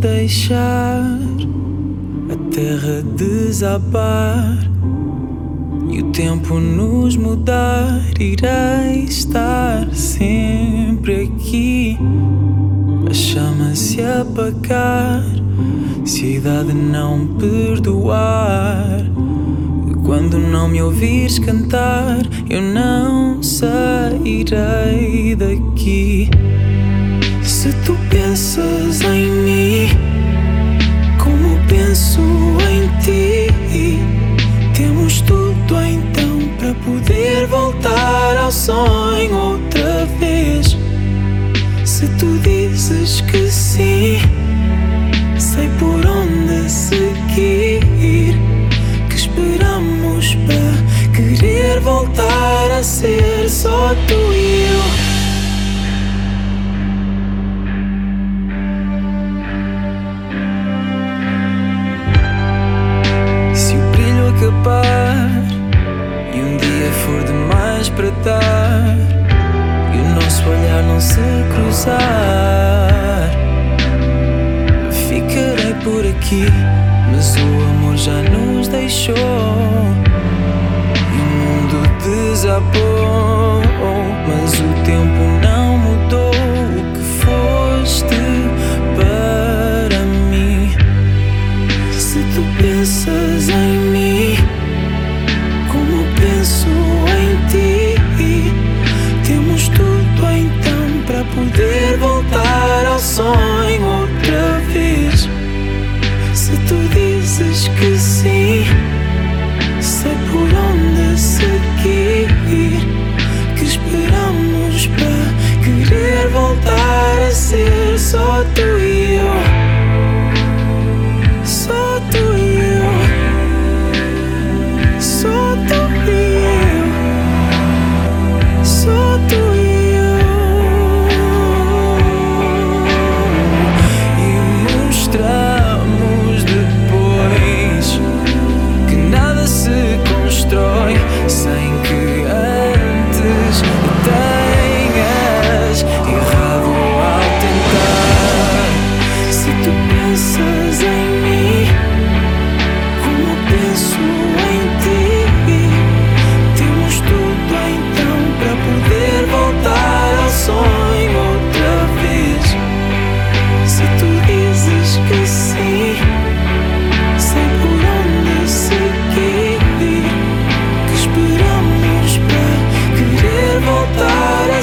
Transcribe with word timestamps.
deixar 0.00 1.18
a 2.30 2.36
terra 2.50 3.02
desabar 3.16 4.58
e 5.90 6.00
o 6.00 6.10
tempo 6.10 6.58
nos 6.58 7.16
mudar, 7.16 8.00
irei 8.18 9.04
estar 9.04 9.92
sempre 9.92 11.24
aqui. 11.24 11.98
A 13.10 13.12
chama 13.12 13.74
se 13.74 14.00
apagar, 14.02 15.22
se 16.04 16.24
a 16.24 16.28
idade 16.30 16.72
não 16.72 17.26
perdoar. 17.36 19.04
Quando 20.04 20.38
não 20.38 20.68
me 20.68 20.80
ouvires 20.80 21.38
cantar, 21.38 22.20
eu 22.48 22.62
não 22.62 23.42
sairei 23.42 25.36
daqui. 25.36 26.30
Se 27.50 27.72
tu 27.84 27.94
pensas 28.08 29.02
em 29.02 29.28
mim, 29.28 29.88
como 31.18 31.58
penso 31.68 32.22
em 32.70 32.88
ti, 33.00 33.98
temos 34.72 35.20
tudo 35.22 35.82
então 35.82 36.38
para 36.58 36.72
poder 36.74 37.46
voltar 37.48 38.36
ao 38.38 38.52
sonho 38.52 39.34
outra 39.34 40.06
vez. 40.20 40.76
Se 41.84 42.06
tu 42.18 42.38
dizes 42.38 43.20
que 43.22 43.50
sim, 43.50 44.20
sei 45.36 45.68
por 45.80 46.06
onde 46.06 46.70
seguir. 46.70 47.80
Que 49.10 49.16
esperamos 49.16 50.36
para 50.46 51.12
querer 51.12 51.80
voltar 51.80 52.70
a 52.70 52.82
ser 52.82 53.50
só 53.50 53.92
tu 54.06 54.32
e 54.32 54.39
dar 68.24 68.96
e 69.94 69.98
o 69.98 70.08
nosso 70.14 70.48
olhar 70.48 70.82
não 70.82 71.00
se 71.00 71.20
cruzar, 71.52 71.98
ficarei 75.08 75.74
por 75.84 76.06
aqui. 76.06 76.46
Mas 77.12 77.34
o 77.36 77.62
amor 77.70 77.96
já 77.96 78.22
nos 78.22 78.68
deixou 78.68 79.14
e 81.12 81.20
o 81.20 81.26
mundo 81.36 81.78
desabou. 82.02 83.62
Mas 84.26 84.52
o 84.60 84.84
tempo 84.84 85.29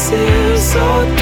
seems 0.00 0.62
so 0.72 1.19